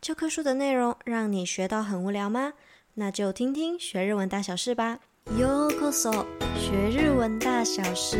[0.00, 2.54] 这棵树的内容让你学到很无聊吗？
[2.94, 4.98] 那就听听学日文大小事吧。
[5.26, 6.24] Yokoso，
[6.56, 8.16] 学日文大小事。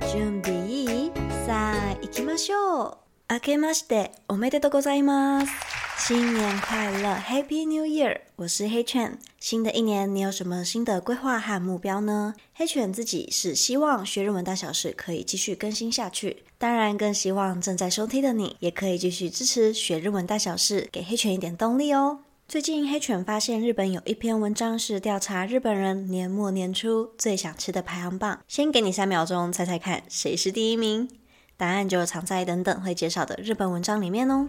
[0.00, 1.10] 準備、
[1.46, 2.98] さあ、行きましょう。
[3.30, 5.71] 明けましておめでとうございます。
[6.04, 8.22] 新年快乐，Happy New Year！
[8.34, 9.16] 我是黑犬。
[9.38, 12.34] 新的一年，你有什么新的规划和目标呢？
[12.54, 16.42] 黑犬自己是希望学日文大小事可以继续更新下去。
[16.58, 22.18] 当然，更希望正在收听的你也可以继续支持学日文大小事，给黑犬一点动力哦。
[22.48, 31.08] 最近黑犬发现日本有一篇文章是调查日本人年末年初最想吃的排行榜，先给你三秒钟猜猜看谁是第一名，
[31.56, 34.48] 答案就藏在等等会介绍的日本文章里面哦。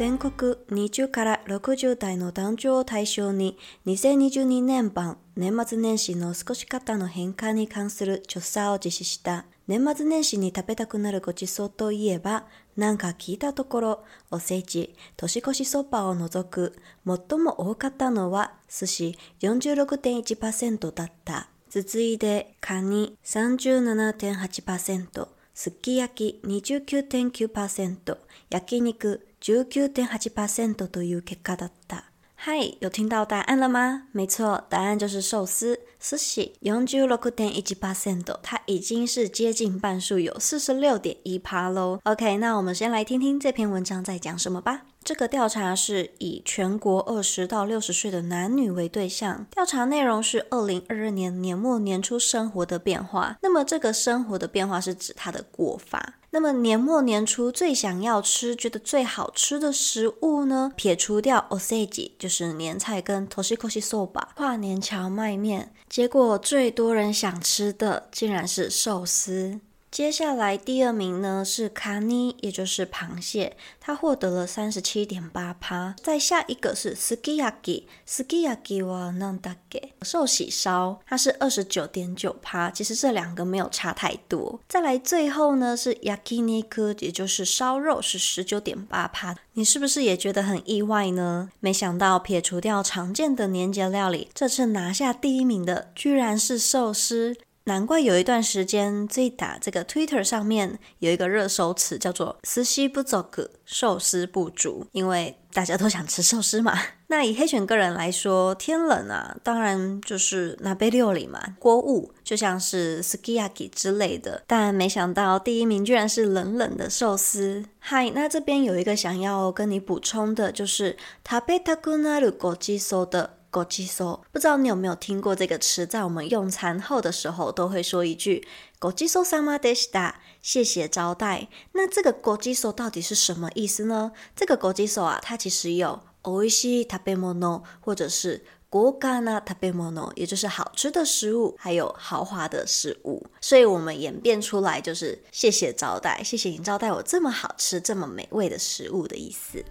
[0.00, 9.44] 全国20から60代の男女を対象に2022年版年末年始の过ごし方の変化に关する调查を実施した。
[9.68, 12.46] 年末年始に食べたくなるごちそうといえば、
[12.78, 21.50] なんか闻いたところ、おせち、年越しそばを除く、最も多かったのは寿司46.1%だった。
[21.68, 28.16] 続いて、カニ37.8%、すき焼き29.9%、
[28.48, 32.03] 焼肉19.8%という结果だった。
[32.37, 34.03] 嗨，有听到答案了吗？
[34.11, 35.79] 没错，答案就是寿司。
[35.99, 41.99] 寿司46.1%，它已经是接近半数，有四十六点一趴喽。
[42.03, 44.83] OK，那我们先来听听这篇文章在讲什么吧。
[45.03, 53.37] 这个调查是以全国二十到六十岁的男女为对象，调查内容是二零二二年年末年初生活的变化。
[53.41, 56.15] 那么这个生活的变化是指他的过法。
[56.31, 60.71] 那么年末年初最想要吃、觉得最好吃的食物呢？
[60.75, 69.61] 撇除掉おせち，就是年菜跟年越しそば跨年蕎麦面，结果最多人想吃的竟然是寿司。
[69.91, 75.95] 接下来第二名呢是卡尼，也就是螃蟹，它获得了三十七点八趴。
[76.03, 79.91] 再下一个是すき焼き，すき焼きはなんだっけ？
[80.01, 82.69] 寿喜烧，它是二十九点九趴。
[82.69, 84.59] 其实这两个没有差太多。
[84.67, 89.37] 再来最后呢是焼肉，也就是烧肉，是十九点八趴。
[89.53, 91.49] 你是不是也觉得很意外呢？
[91.61, 97.37] 没想到撇除掉常见的年节料理，这次拿下第一名的居然是寿司。
[97.67, 106.77] 难怪有一段时间，最打这个 Twitter 上面有一个热搜词叫做“寿司不足”，寿司不足，因为大家都想吃寿司嘛。
[107.07, 114.43] 那以黑犬个人来说，天冷啊，当然就是锅料理嘛，锅物，就像是 Sukiyaki 之类的。
[114.45, 117.65] 但没想到第一名居然是冷冷的寿司。
[117.79, 120.97] 嗨，那这边有一个想要跟你补充的，就是
[121.27, 123.31] 食べたくなるごちそう的。
[123.51, 125.85] ごちそう，不知道你有没有听过这个词？
[125.85, 128.43] 在我们用餐后的时候，都会说一句“
[128.81, 131.47] ごちそうさまでした”，谢谢招待。
[131.71, 134.11] 那这个ごちそう到底是什么意思呢？
[134.35, 143.25] 这个ごちそう啊，它其实有おいしい食べ物，或者是豪华な食べ物，也就是好吃的食物，还有豪华的食物。
[143.39, 149.63] 所以我们演变出来就是“谢谢招待”，谢谢你招待我这么好吃、这么美味的食物的意思。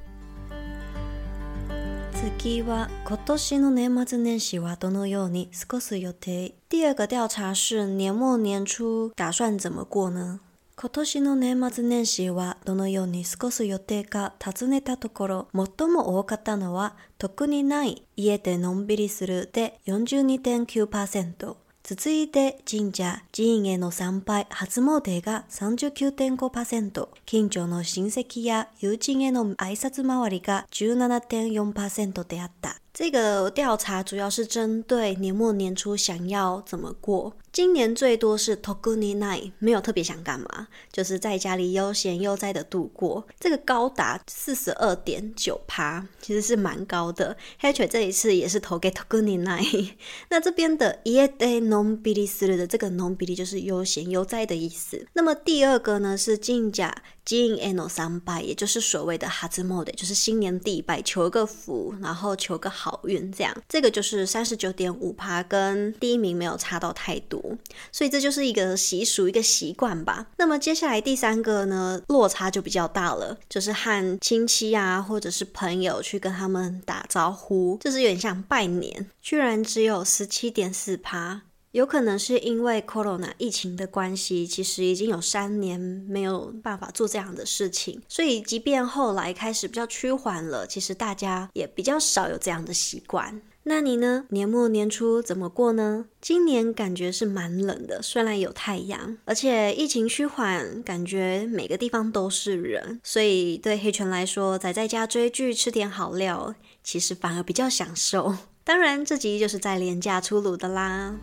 [2.22, 6.54] 次は今年の年末年始はどのように過ごす予定？
[6.70, 10.42] 第二个调查是年末年初打算怎么过呢？
[10.76, 21.56] 今年の年末年始はどのように過ごす予定か尋ねたところ、最も多かったのは特にない、家でのんびりするで42.9%。
[21.90, 32.76] 続いて神社、寺院への参拝、初詣が39.5%、近所の親戚や友人への挨拶回りが17.4%であった。
[32.94, 37.34] 这个调查主要是针对年末年初想要怎么过。
[37.59, 43.25] 今年最多是特にない，没有特别想干嘛，就是在家里悠闲悠哉的度过。
[43.39, 47.37] 这个高达四十二点九趴，其实是蛮高的。
[47.61, 49.95] 黑犬这一次也是投给特にない。
[50.31, 55.07] 那这边的家でのんびりする的这个のんびり就是悠闲悠哉的意思。
[55.13, 56.93] 那么第二个呢是神社
[57.25, 63.57] 寺院への参拝，也就是所谓的初诣，就是新年祭拜，求个福，然后求个好运，这样。
[63.69, 67.43] 这个就是三十九点五趴，跟第一名没有差到太多。
[67.92, 70.28] 所以这就是一个习俗，一个习惯吧。
[70.38, 81.42] 那么接下来第三个呢，落差就比较大了，就是和亲戚啊，或者是朋友去跟他们打招呼，就是有点像拜年，居然只有十七点四趴。
[81.72, 93.40] 有可能是因为 Corona 疫情的关系，其实已经有三年没有办法做这样的事情，所以即便后来开始比较趋缓了，其实大家也比较少有这样的习惯。
[93.69, 94.27] 那你呢？
[94.29, 96.05] 年末年初怎么过呢？
[96.21, 108.37] 今年感觉是蛮冷的，虽然有太阳，而且疫情趋缓，感觉每个地方都是人，所以对黑犬来说，宅在家追剧、吃点好料，其实反而比较享受。
[108.65, 111.17] 当然，这集就是在连假出炉的啦。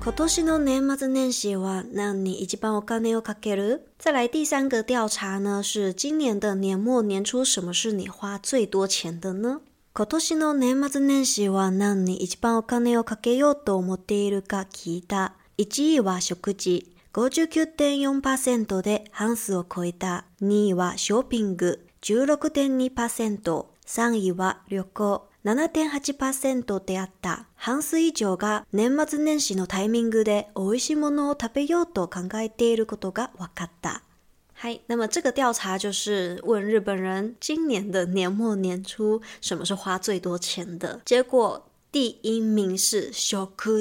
[0.00, 3.80] 今年の年末年始は何に一番お金をかける？
[3.98, 9.60] 再来第三个调查呢，是今年的年末年初，什么是你花最多钱的呢？
[9.95, 15.35] 今年の年末年始は何に一番お金をかけようと思っているか闻いた。
[15.59, 20.25] 1位は食事59.4%で半数を超えた。
[20.41, 23.65] 2位はショッピング16.2%。
[23.85, 27.45] 3位は旅行7.8%であった。
[27.53, 34.01] 半数以上が年末年始のタイミングで美味しいものを食べようと考えていることが分かった。
[34.62, 41.00] 嗨，那么这个调查就是问日本人今年的年末年初什么是花最多钱的？
[41.04, 43.36] 结果第一名是食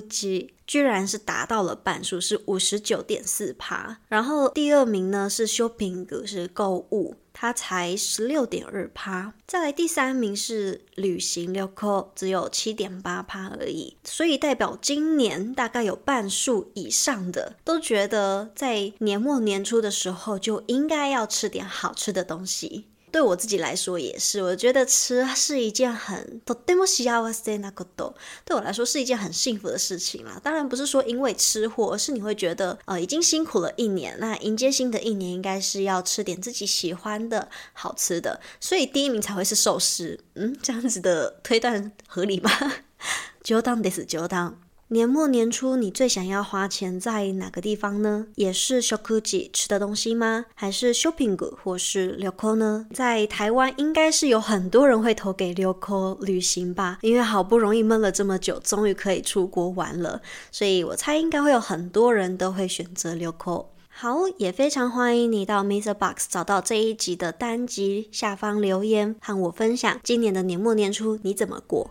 [0.09, 3.97] 事，居然是达到了半数，是五十九点四趴。
[4.07, 7.15] 然后第二名呢是ショッピング，是购物。
[7.42, 22.84] 它才十六点二趴，再来第三名是旅行，六扣只有七点八趴而已，所以代表今年大概有半数以上的都觉得在年末年初的时候就应该要吃点好吃的东西。
[23.11, 28.13] 对我自己来说也是，我觉得吃是一件很とても幸せなこと，
[28.45, 30.39] 对我来说是一件很幸福的事情啦。
[30.43, 40.19] 当然不是说因为吃货，而是你会觉得呃已经辛苦了一年，那迎接新的一年应该是要吃点自己喜欢的好吃的，所以第一名才会是寿司。
[40.35, 42.51] 嗯，这样子的推断合理吗？
[43.43, 44.60] 冗谈です，冗谈。
[44.92, 48.26] 年末年初，你最想要花钱在哪个地方呢？
[48.34, 48.94] 也是食
[49.24, 50.44] 事吃的东西吗？
[50.54, 51.34] 还是 shopping
[51.64, 52.86] 或是旅行呢？
[52.92, 63.64] 在台湾，应该是有很多人会投给旅行旅行吧，因为好不容易闷了这么久，终于可以出国玩了，所以我猜应该会有很多人都会选择旅行。
[63.88, 65.94] 好，也非常欢迎你到 Mr.
[65.94, 71.90] Box 找到这一集的单集下方留言，和我分享今年的年末年初你怎么过。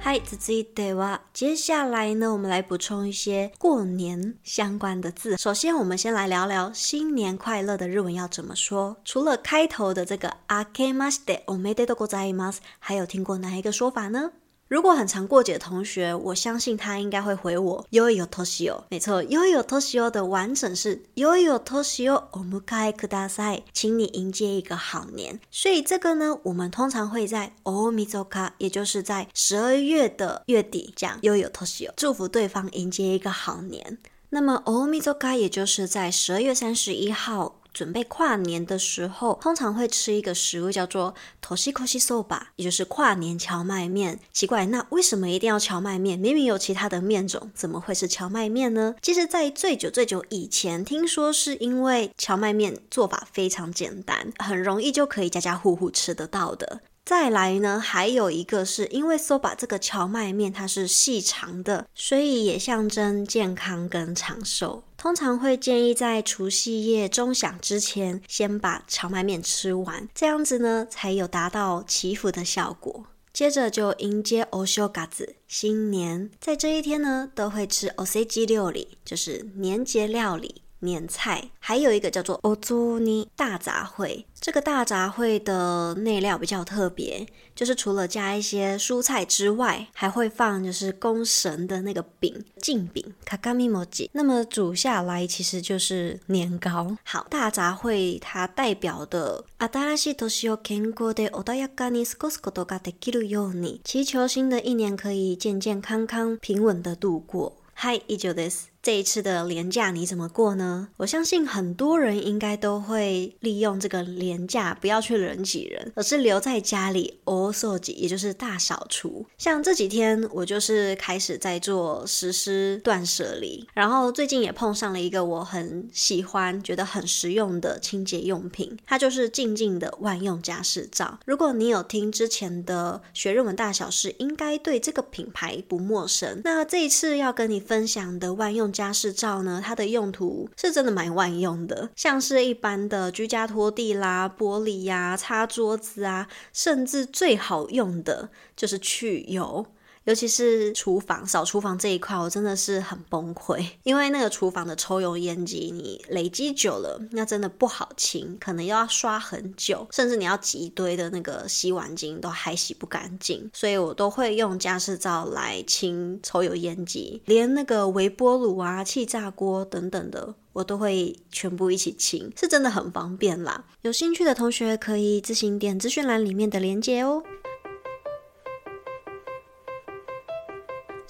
[0.00, 1.20] 嗨，子子得哇！
[1.34, 5.36] 接下来呢，我们来补充一些过年相关的字。
[5.36, 8.96] 首先，我们先来聊聊新年快乐的日文要怎么说。
[9.04, 14.30] 除了开头的这个あけましておめでとうございます，还有听过哪一个说法呢？
[14.69, 18.83] 如果很常过节的同学，我相信他应该会回我良いお年を。
[18.89, 25.39] 没错，良いお年を的完整是良いお年をお迎えください，请你迎接一个好年。
[25.51, 33.99] 所以这个呢，我们通常会在大晦日，也就是在十二月的月底讲良いお年を，祝福对方迎接一个好年。
[34.29, 37.56] 那么大晦日也就是在十二月三十一号。
[37.77, 44.19] 准备跨年的时候，通常会吃一个食物叫做“年越しそば”，也就是跨年蕎麦面。
[44.31, 46.19] 奇怪，那为什么一定要蕎麦面？
[46.19, 48.95] 明明有其他的面种，怎么会是蕎麦面呢？
[49.01, 56.81] 其实，在最久最久以前，听说是因为蕎麦面做法非常简单，很容易就可以家家户户吃得到的。
[57.07, 64.83] 再来呢，还有一个是因为 soba 这个蕎麦面它是细长的，所以也象征健康跟长寿。
[64.97, 73.05] 通常会建议在除夕夜钟响之前，先把蕎麦面吃完，这样子呢才有达到祈福的效果。
[73.33, 80.61] 接着就迎接お正月新年，在这一天呢都会吃おせち料理，就是年节料理。
[80.79, 84.25] 年菜，还有一个叫做お雑煮大杂烩。
[84.41, 94.09] 这个大杂烩的内料比较特别，就是除了加一些蔬菜之外，还会放就是供神的那个饼，镜饼镜饼。
[94.11, 96.97] 那么煮下来其实就是年糕。
[97.05, 107.53] 好，大杂烩它代表的新しい年を健康で穏やかに过ごすことができるように，祈求新的一年可以健健康康、平稳的度过。
[107.73, 108.67] 嗨，以上です。
[108.80, 110.88] 这一次的廉价你怎么过呢？
[110.98, 119.26] 我相信很多人应该都会利用这个廉价，不要去人挤人，而是留在家里大扫除，也就是大扫除。
[119.36, 131.18] 像这几天我就是开始在做实施断舍离，然后最近也碰上了一个我很喜欢、觉得很实用的清洁用品，它就是静静的万用家事皂。
[131.26, 136.40] 如果你有听之前的学日文大小事，应该对这个品牌不陌生。
[136.44, 149.66] 那这一次要跟你分享的万用家事皂呢，它的用途是真的蛮万用的，像是一般的居家拖地啦、玻璃呀、擦桌子啊，甚至最好用的就是去油。
[150.08, 170.34] 尤其是厨房扫厨房这一块，我真的是很崩溃，因为那个厨房的抽油烟机，你累积久了，那真的不好清，可能要刷很久，甚至你要挤一堆的那个洗碗精都还洗不干净，所以我都会用加湿皂来清抽油烟机，连那个微波炉啊、气炸锅等等的。
[170.54, 173.64] 我都会全部一起清，是真的很方便啦。
[173.82, 177.22] 有兴趣的同学可以自行点资讯栏里面的链接哦。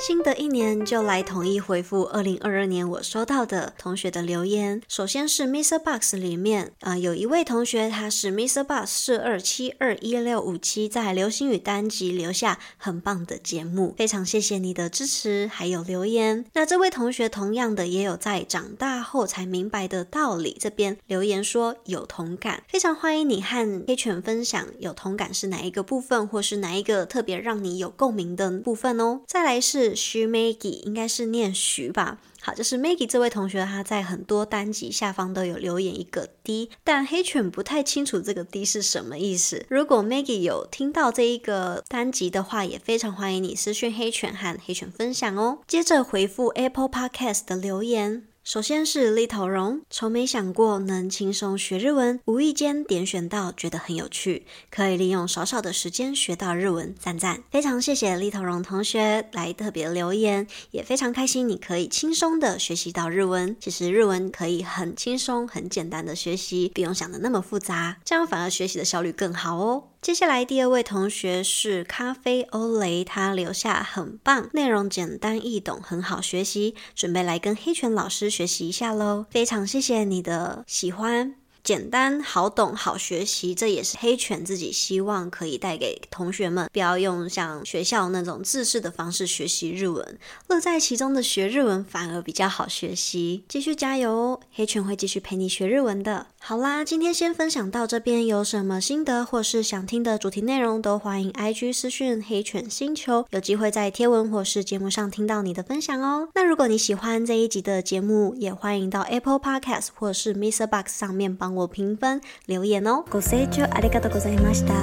[0.08, 4.80] 新的一年就来统一回复二零二二年我收到的同学的留言。
[4.88, 16.46] 首先是 MixerBox 里面，呃，有一位同学他是 MixerBox 四二七二一六五七，在流星雨单集留下很棒的节目，非常谢谢你的支持还有留言。
[16.54, 29.20] 那这位同学同样的也有在长大后才明白的道理这边留言说有同感，非常欢迎你和黑犬分享有同感是哪一个部分，或是哪一个特别让你有共鸣的部分哦。
[29.26, 29.97] 再来是。
[29.98, 39.66] 徐 Maggie 应该是念徐吧，好，就是 Maggie 这位同学，他在很多单集下方都有留言一个 D，但黑犬不太清楚这个 D 是什么意思。
[39.68, 45.58] 如果 Maggie 有听到这一个单集的话，也非常欢迎你私讯黑犬和黑犬分享哦。
[45.66, 48.27] 接着回复 Apple Podcast 的留言。
[48.48, 57.42] 首先是立头蓉，从没想过能轻松学日文，无意间点选到，觉得很有趣，可以利用少少的时间学到日文，赞赞！
[57.50, 63.54] 非常谢谢立头蓉同学来特别留言，也非常开心你可以轻松的学习到日文。
[63.60, 69.84] 其实日文可以很轻松、很简单的学习，不用想的那么复杂，这样反而学习的效率更好哦。
[70.00, 79.26] 接下来第二位同学是咖啡欧蕾，他留下很棒，内容简单易懂，很好学习，准备来跟黑犬老师学习一下喽。
[79.30, 81.34] 非常谢谢你的喜欢。
[81.64, 93.44] 简单好懂好学习，这也是黑犬自己希望可以带给同学们，不要用像学校那种自式的方式学习日文，乐在其中的学日文反而比较好学习。
[93.48, 96.28] 继续加油哦，黑犬会继续陪你学日文的。
[96.39, 106.27] 好啦，今天先分享到这边，有什么心得或是想听的主题内容，都欢迎 IG 私讯黑犬星球，有机会在贴文或是节目上听到你的分享哦。
[106.35, 113.05] 那如果你喜欢这一集的节目，也欢迎到 Apple Podcast 或是 MixerBox 上面帮我评分留言哦。
[113.09, 114.73] ご清聴ありがとうございました。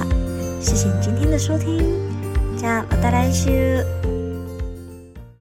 [0.61, 1.81] 谢谢你今天的收听，
[2.57, 3.94] じゃあまた来周。